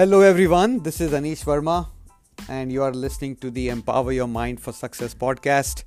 [0.00, 0.82] Hello, everyone.
[0.82, 1.86] This is Anish Verma,
[2.48, 5.84] and you are listening to the Empower Your Mind for Success podcast,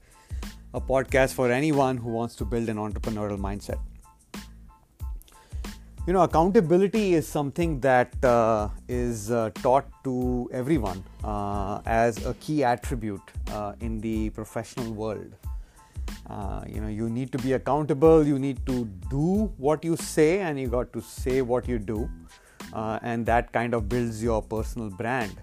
[0.75, 3.79] a podcast for anyone who wants to build an entrepreneurial mindset.
[6.05, 12.35] You know, accountability is something that uh, is uh, taught to everyone uh, as a
[12.35, 15.33] key attribute uh, in the professional world.
[16.29, 20.41] Uh, you know, you need to be accountable, you need to do what you say,
[20.41, 22.07] and you got to say what you do
[22.73, 25.35] uh, and that kind of builds your personal brand.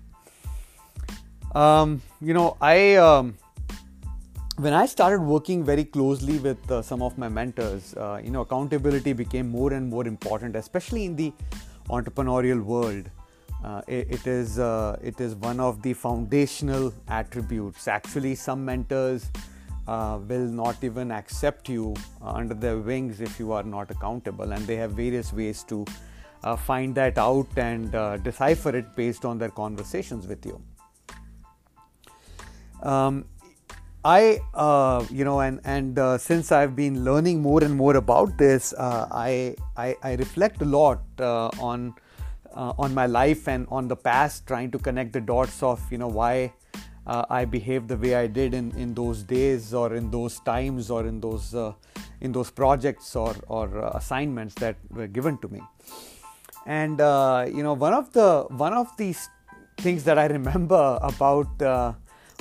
[1.55, 3.37] Um, you know, I um,
[4.57, 8.43] when I started working very closely with uh, some of my mentors, uh, you know,
[8.43, 11.33] accountability became more and more important, especially in the
[11.89, 13.11] entrepreneurial world.
[13.65, 17.89] Uh, it, it is uh, it is one of the foundational attributes.
[17.89, 19.31] Actually, some mentors
[19.89, 24.53] uh, will not even accept you uh, under their wings if you are not accountable,
[24.53, 25.85] and they have various ways to
[26.43, 30.63] uh, find that out and uh, decipher it based on their conversations with you.
[32.83, 33.27] Um,
[34.03, 38.39] I, uh, you know, and and uh, since I've been learning more and more about
[38.39, 41.95] this, uh, I, I, I reflect a lot uh, on
[42.55, 46.09] on my life and on the past, trying to connect the dots of you know
[46.09, 46.53] why
[47.07, 51.07] I behaved the way I did in, in those days or in those times or
[51.07, 51.55] in those
[52.21, 55.61] in those projects or or assignments that were given to me
[56.67, 59.29] and uh, you know one of the one of these
[59.79, 61.93] things that i remember about uh,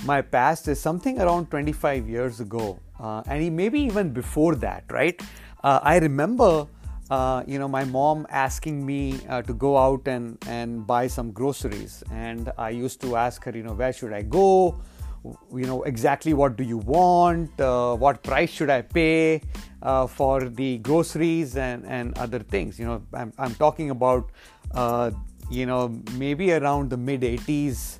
[0.05, 5.21] my past is something around 25 years ago uh, and maybe even before that right?
[5.63, 6.67] Uh, i remember
[7.09, 11.31] uh, you know my mom asking me uh, to go out and and buy some
[11.31, 12.03] groceries.
[12.11, 14.79] And i used to ask her you know where should i go
[15.23, 17.51] you know exactly what do you want
[17.99, 19.41] what price should i pay
[19.81, 22.79] uh, for the groceries and, and other things.
[22.79, 24.29] You know, I'm, I'm talking about,
[24.73, 25.11] uh,
[25.49, 27.99] you know, maybe around the mid 80s,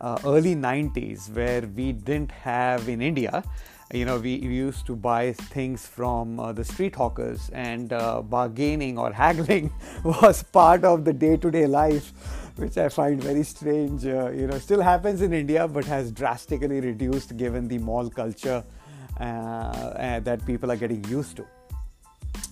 [0.00, 3.42] uh, early 90s, where we didn't have in India.
[3.92, 8.20] You know, we, we used to buy things from uh, the street hawkers, and uh,
[8.20, 9.72] bargaining or haggling
[10.04, 12.12] was part of the day to day life
[12.58, 14.04] which I find very strange.
[14.04, 18.64] Uh, you know, still happens in India, but has drastically reduced given the mall culture
[19.20, 21.46] uh, uh, that people are getting used to.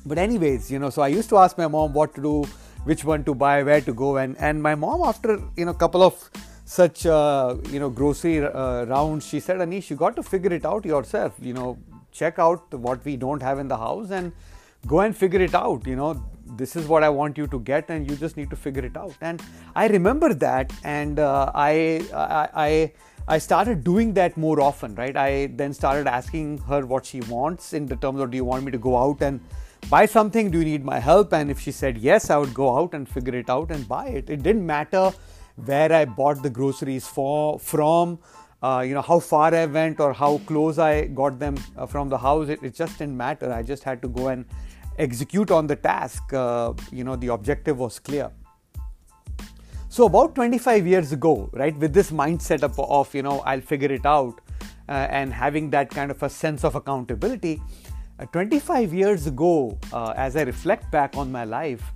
[0.04, 2.44] But anyways, you know, so I used to ask my mom what to do,
[2.84, 5.80] which one to buy, where to go, and and my mom after you know a
[5.84, 6.30] couple of
[6.64, 10.64] such uh, you know grocery uh, rounds, she said, Anish, you got to figure it
[10.64, 11.34] out yourself.
[11.40, 11.78] You know,
[12.12, 14.32] check out what we don't have in the house and
[14.86, 15.86] go and figure it out.
[15.86, 16.24] You know,
[16.56, 18.96] this is what I want you to get, and you just need to figure it
[18.96, 19.14] out.
[19.20, 19.42] And
[19.74, 22.92] I remember that, and uh, I, I, I
[23.28, 25.16] I started doing that more often, right?
[25.16, 28.64] I then started asking her what she wants in the terms of do you want
[28.64, 29.40] me to go out and
[29.90, 30.48] buy something?
[30.48, 31.32] Do you need my help?
[31.32, 34.06] And if she said yes, I would go out and figure it out and buy
[34.06, 34.30] it.
[34.30, 35.12] It didn't matter
[35.56, 38.20] where I bought the groceries for from,
[38.62, 42.08] uh, you know, how far I went or how close I got them uh, from
[42.08, 42.48] the house.
[42.48, 43.52] It, it, just didn't matter.
[43.52, 44.44] I just had to go and
[44.98, 46.32] execute on the task.
[46.32, 48.30] Uh, you know, the objective was clear.
[49.88, 53.90] So about 25 years ago, right, with this mindset of, of you know, I'll figure
[53.90, 54.40] it out,
[54.88, 57.62] uh, and having that kind of a sense of accountability,
[58.18, 61.92] uh, 25 years ago, uh, as I reflect back on my life,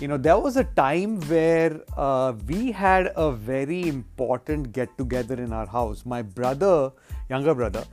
[0.00, 5.34] you know, there was a time where uh, we had a very important get together
[5.34, 6.04] in our house.
[6.04, 6.90] My brother,
[7.28, 7.84] younger brother,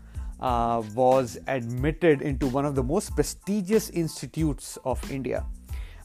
[0.42, 5.46] uh, was admitted into one of the most prestigious institutes of India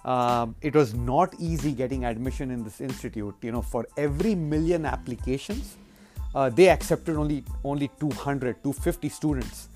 [0.06, 3.34] um, it was not easy getting admission in this institute.
[3.42, 5.76] You know, for every million applications,
[6.34, 9.68] uh, they accepted only only 200, 250 students.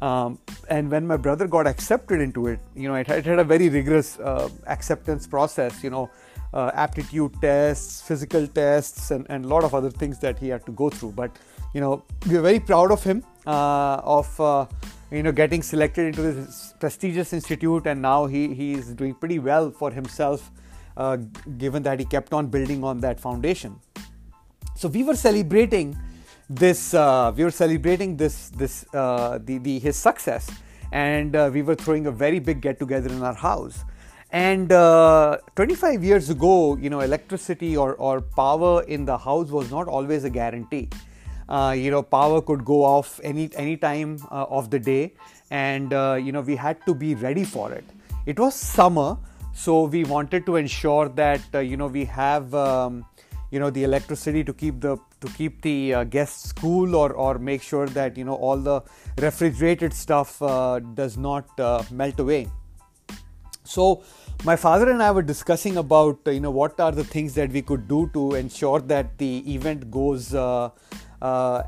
[0.00, 3.38] Um, and when my brother got accepted into it, you know, it had, it had
[3.38, 5.82] a very rigorous uh, acceptance process.
[5.82, 6.10] You know,
[6.54, 10.72] uh, aptitude tests, physical tests, and, a lot of other things that he had to
[10.72, 11.12] go through.
[11.12, 11.36] But
[11.74, 14.66] you know, we are very proud of him of uh,
[15.10, 19.38] you know getting selected into this prestigious institute and now he he is doing pretty
[19.38, 20.50] well for himself
[20.96, 21.16] uh,
[21.58, 23.78] given that he kept on building on that foundation.
[24.76, 25.96] So we were celebrating
[26.48, 30.50] this uh, we were celebrating this this uh, the, the his success
[30.92, 33.84] and uh, we were throwing a very big get together in our house.
[34.30, 39.70] And uh, 25 years ago you know electricity or, or power in the house was
[39.70, 40.88] not always a guarantee
[41.52, 45.12] uh, you know power could go off any any time uh, of the day.
[45.50, 47.84] And uh, you know we had to be ready for it.
[48.24, 49.18] It was summer
[49.54, 53.04] so we wanted to ensure that uh, you know we have um,
[53.50, 57.38] you know the electricity to keep the to keep the uh, guests cool or or
[57.38, 58.80] make sure that you know all the
[59.18, 61.46] refrigerated stuff uh, does not
[61.90, 62.48] melt away.
[63.64, 64.02] So
[64.44, 67.62] my father and I were discussing about you know what are the things that we
[67.62, 70.70] could do to ensure that the event goes uh,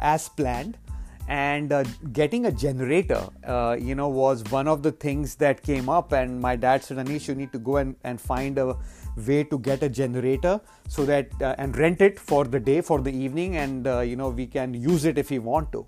[0.01, 0.79] as planned.
[1.27, 5.89] And uh, getting a generator uh, you know was one of the things that came
[5.89, 6.13] up.
[6.13, 8.77] And my dad said anish you need to go and, and find a
[9.17, 13.01] way to get a generator so that uh, and rent it for the day for
[13.01, 13.57] the evening.
[13.57, 15.87] And uh, you know we can use it if we want to.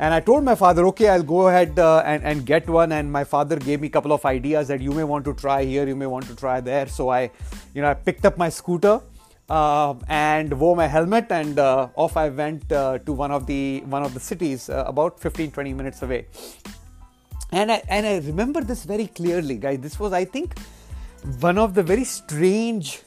[0.00, 2.90] And i told my father okay i'll go ahead uh, and, and get one.
[2.90, 5.64] And my father gave me a couple of ideas that you may want to try
[5.64, 6.88] here you may want to try there.
[6.88, 7.30] So i
[7.74, 9.00] you know i picked up my scooter
[9.48, 13.82] uh, and wore my helmet and uh, off I went uh, to one of the
[13.86, 16.26] one of the cities uh, about 15 20 minutes away.
[17.52, 19.80] And I, and I remember this very clearly guys.
[19.80, 20.58] This was I think
[21.40, 23.02] one of the very strange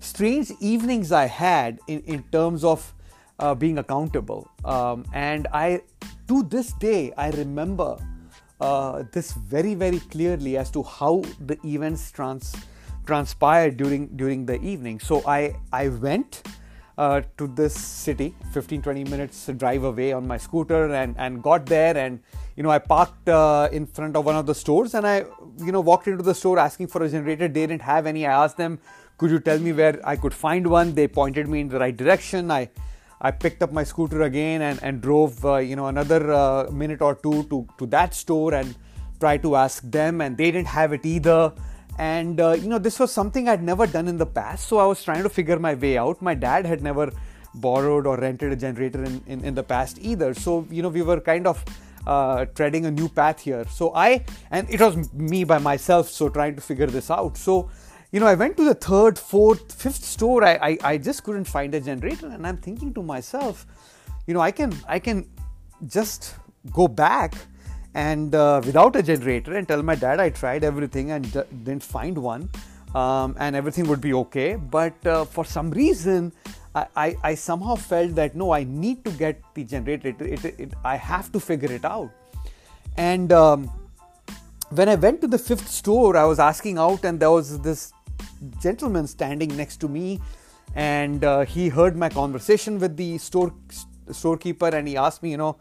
[0.00, 2.92] strange evenings I had in, in terms of
[3.38, 4.48] uh, being accountable.
[4.64, 5.82] Um, and I
[6.28, 7.98] to this day I remember
[8.60, 12.54] uh, this very very clearly as to how the events trans
[13.06, 15.00] transpired during during the evening.
[15.00, 16.42] So I I went
[16.98, 21.66] uh, to this city, 15 20 minutes drive away on my scooter, and and got
[21.66, 22.20] there, and
[22.56, 25.24] you know I parked uh, in front of one of the stores, and I
[25.58, 27.48] you know walked into the store asking for a generator.
[27.48, 28.26] They didn't have any.
[28.26, 28.78] I asked them,
[29.18, 30.94] could you tell me where I could find one?
[30.94, 32.50] They pointed me in the right direction.
[32.50, 32.68] I
[33.20, 37.00] I picked up my scooter again and, and drove, uh, you know, another uh, minute
[37.00, 38.76] or two to, to that store and
[39.20, 41.52] tried to ask them, and they didn't have it either
[41.98, 44.86] and uh, you know this was something i'd never done in the past so i
[44.86, 46.20] was trying to figure my way out.
[46.20, 47.12] My dad had never
[47.54, 50.34] borrowed or rented a generator in, in, in the past either.
[50.34, 51.64] So you know we were kind of
[52.06, 53.64] uh, treading a new path here.
[53.70, 57.36] So i and it was me by myself so trying to figure this out.
[57.36, 57.70] So
[58.12, 60.44] you know i went to the third fourth fifth store.
[60.44, 63.66] I, I i just couldn't find a generator and i'm thinking to myself
[64.26, 65.28] you know i can i can
[65.86, 66.34] just
[66.72, 67.34] go back
[67.96, 72.18] and uh, without a generator and tell my dad I tried everything and didn't find
[72.18, 72.50] one
[72.94, 74.56] um, and everything would be okay.
[74.56, 76.32] But uh, for some reason,
[76.74, 80.08] I, I, I, somehow felt that no, I need to get the generator.
[80.08, 82.10] It, it, it, I have to figure it out.
[82.98, 83.70] And um,
[84.70, 87.92] when I went to the fifth store, I was asking out, and there was this
[88.60, 90.20] gentleman standing next to me,
[90.74, 93.54] and uh, he heard my conversation with the store
[94.10, 95.56] storekeeper, and he asked me, you know,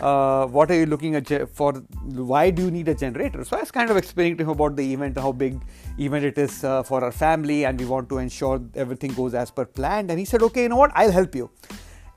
[0.00, 1.72] uh, what are you looking at for?
[1.72, 3.44] Why do you need a generator?
[3.44, 5.60] So i was kind of explaining to him about the event how big
[5.98, 9.50] event it is uh, for our family and we want to ensure everything goes as
[9.50, 10.10] per planned.
[10.10, 10.92] And he said okay you know what?
[10.94, 11.50] I'll help you.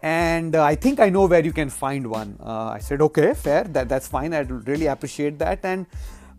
[0.02, 2.38] And uh, i think i know where you can find one.
[2.40, 3.64] Uh, i said okay fair.
[3.64, 4.34] That, that's fine.
[4.34, 5.60] I'd really appreciate that.
[5.64, 5.86] And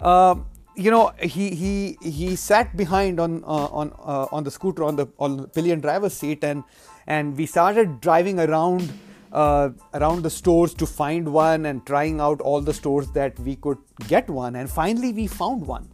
[0.00, 4.85] um, you know he he he sat behind on uh, on uh, on the scooter
[4.85, 6.64] on the on the pillion driver's seat and
[7.06, 8.93] and we started driving around
[9.34, 13.56] uh, around the stores to find one and trying out all the stores that we
[13.56, 14.54] could get one.
[14.54, 15.88] And finally, we found one.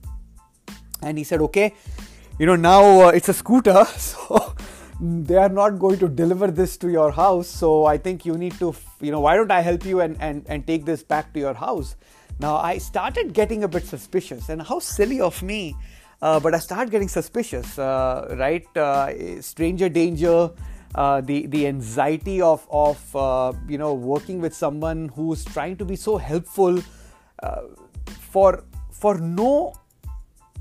[1.02, 1.74] And he said, okay,
[2.38, 4.54] you know, now uh, it's a scooter, so
[5.00, 7.48] they are not going to deliver this to your house.
[7.48, 10.44] So I think you need to, you know, why don't I help you and, and,
[10.46, 11.96] and take this back to your house?
[12.38, 15.74] Now, I started getting a bit suspicious, and how silly of me.
[16.22, 18.66] Uh, but I started getting suspicious, uh, right?
[18.76, 20.50] Uh, stranger danger,
[20.94, 25.84] uh, the the anxiety of of uh, you know working with someone who's trying to
[25.84, 26.78] be so helpful
[27.42, 27.62] uh,
[28.06, 29.72] for for no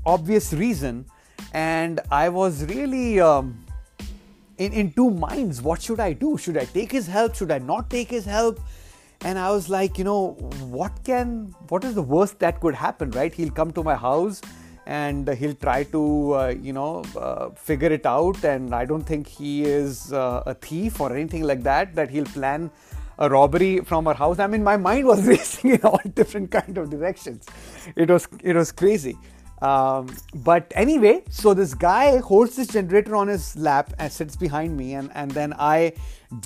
[0.06, 1.06] obvious reason,
[1.52, 3.64] and I was really um,
[4.58, 5.60] in in two minds.
[5.62, 6.38] What should I do?
[6.38, 7.34] Should I take his help?
[7.34, 8.60] Should I not take his help?
[9.22, 10.28] And I was like, you know,
[10.78, 13.10] what can what is the worst that could happen?
[13.10, 13.34] Right?
[13.34, 14.40] He'll come to my house
[14.90, 16.02] and he'll try to
[16.34, 18.44] uh, you know uh, figure it out.
[18.44, 22.32] And i don't think he is uh, a thief or anything like that that he'll
[22.38, 22.70] plan
[23.18, 24.38] a robbery from our house.
[24.38, 27.46] I mean my mind was racing in all different kind of directions.
[27.94, 29.16] It was it was crazy.
[29.62, 30.08] Um,
[30.50, 34.94] but anyway so this guy holds this generator on his lap and sits behind me.
[34.94, 35.92] And, and then i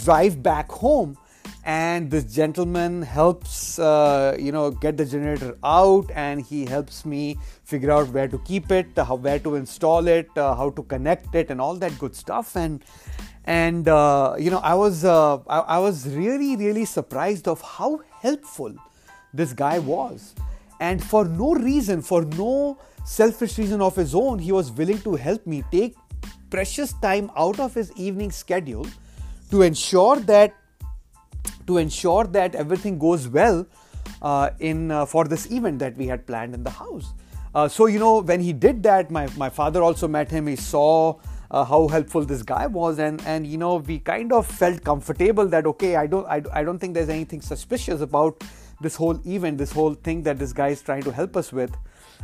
[0.05, 1.17] drive back home
[1.65, 7.39] and this gentleman helps uh, you know get the generator out and he helps me
[7.65, 11.35] figure out where to keep it how where to install it uh, how to connect
[11.35, 12.57] it and all that good stuff.
[12.57, 12.85] And
[13.47, 18.01] and uh, you know i was uh, I, I was really really surprised of how
[18.21, 18.75] helpful
[19.33, 20.35] this guy was.
[20.81, 25.15] And for no reason for no selfish reason of his own he was willing to
[25.15, 25.95] help me take
[26.51, 28.87] precious time out of his evening schedule
[29.51, 30.55] to ensure that
[31.67, 33.67] to ensure that everything goes well
[34.23, 37.13] uh, in uh, for this event that we had planned in the house.
[37.55, 40.47] Uh, so you know when he did that, my my father also met him.
[40.47, 41.19] He saw
[41.51, 45.47] uh, how helpful this guy was, and and you know we kind of felt comfortable
[45.47, 48.43] that okay, I don't I, I don't think there's anything suspicious about
[48.81, 51.77] this whole event, this whole thing that this guy is trying to help us with,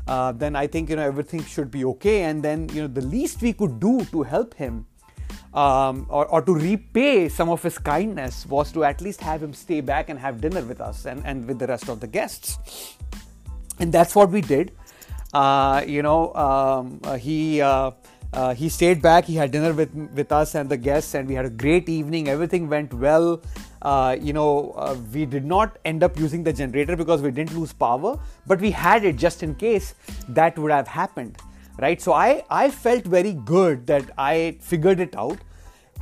[0.08, 2.22] uh, then I think you know everything should be okay.
[2.22, 4.86] And then you know the least we could do to help him
[5.54, 9.52] um, or, or to repay some of his kindness was to at least have him
[9.52, 12.96] stay back and have dinner with us and, and with the rest of the guests.
[13.78, 14.72] And that's what we did.
[15.32, 17.60] Uh, you know, um, uh, he.
[17.60, 17.92] Uh,
[18.32, 19.24] uh, he stayed back.
[19.24, 22.28] He had dinner with with us and the guests, and we had a great evening.
[22.28, 23.42] Everything went well.
[23.82, 27.56] Uh, you know, uh, we did not end up using the generator because we didn't
[27.58, 29.94] lose power, but we had it just in case
[30.28, 31.38] that would have happened,
[31.80, 32.00] right?
[32.00, 35.38] So I I felt very good that I figured it out.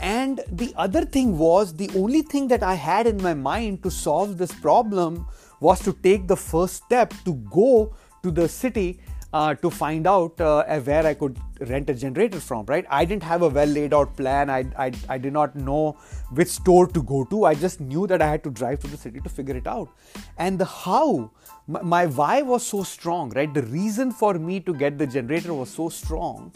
[0.00, 3.90] And the other thing was the only thing that I had in my mind to
[3.90, 5.26] solve this problem
[5.60, 9.00] was to take the first step to go to the city
[9.32, 12.86] uh, to find out uh, where I could rent a generator from, right?
[12.88, 14.48] I didn't have a well laid out plan.
[14.48, 15.92] I, I, I did not know
[16.30, 17.44] which store to go to.
[17.44, 19.90] I just knew that I had to drive to the city to figure it out.
[20.38, 21.30] And the how,
[21.66, 23.52] my, my why was so strong, right?
[23.52, 26.52] The reason for me to get the generator was so strong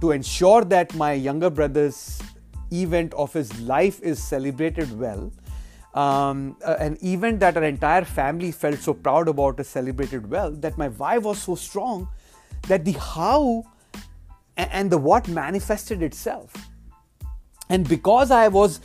[0.00, 2.20] to ensure that my younger brother's
[2.72, 5.32] event of his life is celebrated well
[5.94, 10.50] um, uh, an event that our entire family felt so proud about is celebrated well
[10.50, 12.08] that my why was so strong
[12.68, 13.64] that the how
[14.56, 16.52] and the what manifested itself.
[17.68, 18.80] And because i was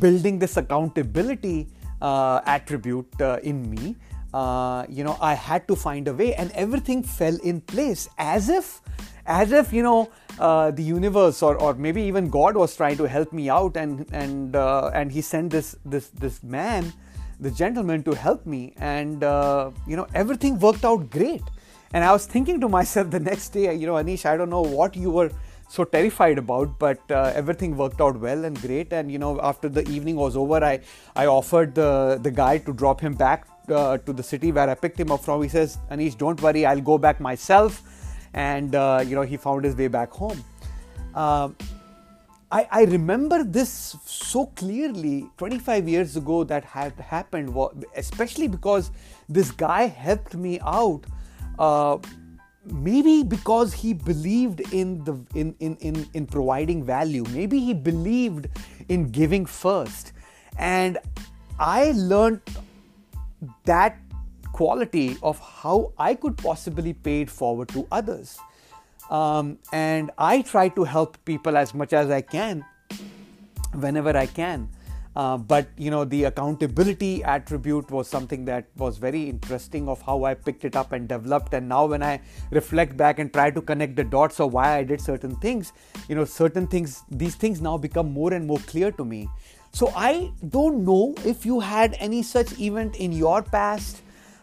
[0.00, 1.68] building this accountability
[2.00, 3.96] uh, attribute uh, in me
[4.32, 8.48] uh, you know i had to find a way and everything fell in place as
[8.48, 8.80] if
[9.30, 13.04] as if you know uh, the universe or, or maybe even God was trying to
[13.04, 16.92] help me out and and uh, and he sent this this this man
[17.38, 18.74] the gentleman to help me.
[18.78, 21.42] And uh, you know everything worked out great.
[21.92, 24.66] And I was thinking to myself the next day you know Anish I don't know
[24.80, 25.30] what you were
[25.68, 28.92] so terrified about but uh, everything worked out well and great.
[28.92, 30.74] And you know after the evening was over I
[31.14, 34.74] I offered the the guy to drop him back uh, to the city where I
[34.74, 35.42] picked him up from.
[35.48, 37.82] He says Anish don't worry I'll go back myself
[38.34, 40.42] and uh, you know he found his way back home.
[41.14, 41.50] Uh,
[42.52, 47.56] I, I, remember this so clearly 25 years ago that had happened,
[47.96, 48.90] especially because
[49.28, 51.04] this guy helped me out.
[51.58, 51.98] Uh,
[52.64, 57.24] maybe because he believed in the in, in, in, in providing value.
[57.32, 58.48] Maybe he believed
[58.88, 60.12] in giving first.
[60.58, 60.98] And
[61.58, 62.40] I learned
[63.64, 63.98] that
[64.60, 68.38] quality of how I could possibly pay it forward to others.
[69.18, 72.64] Um, and I try to help people as much as I can
[73.72, 74.68] whenever I can.
[75.16, 80.18] Uh, but you know the accountability attribute was something that was very interesting of how
[80.24, 81.54] I picked it up and developed.
[81.54, 84.84] And now when I reflect back and try to connect the dots of why I
[84.84, 85.72] did certain things,
[86.08, 89.26] you know certain things, these things now become more and more clear to me.
[89.72, 94.02] So I don't know if you had any such event in your past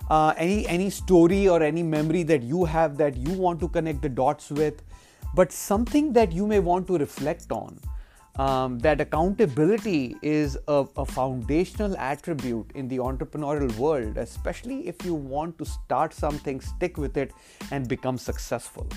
[0.10, 4.02] uh, any any story or any memory that you have that you want to connect
[4.02, 4.84] the dots with
[5.36, 7.80] but something that you may want to reflect on
[8.38, 15.16] um, that accountability is a, a, foundational attribute in the entrepreneurial world, especially if you
[15.16, 17.32] want to start something, stick with it,
[17.72, 18.88] and become successful.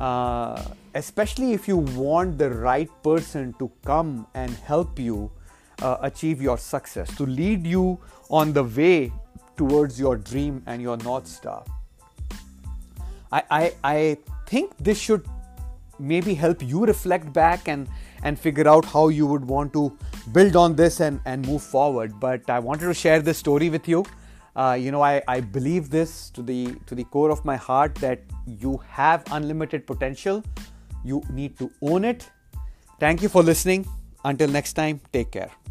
[0.00, 5.30] Uh, especially if you want the right person to come and help you
[5.82, 7.98] uh, achieve your success, to lead you
[8.30, 9.12] on the way
[9.62, 11.64] towards your dream and your North Star.
[13.30, 14.16] I, I, I
[14.46, 15.26] think this should
[15.98, 17.88] maybe help you reflect back and,
[18.22, 19.96] and figure out how you would want to
[20.32, 22.18] build on this and, and move forward.
[22.18, 24.04] But I wanted to share this story with you.
[24.54, 27.94] Uh, you know, I, I believe this to the to the core of my heart
[28.06, 30.44] that you have unlimited potential.
[31.04, 32.28] You need to own it.
[33.00, 33.86] Thank you for listening.
[34.24, 35.61] Until next time, take care.